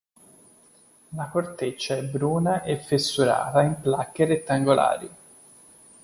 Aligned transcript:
La 1.09 1.27
corteccia 1.27 1.95
è 1.95 2.01
bruna 2.01 2.63
e 2.63 2.77
fessurata 2.79 3.61
in 3.61 3.79
placche 3.79 4.25
rettangolari. 4.25 5.15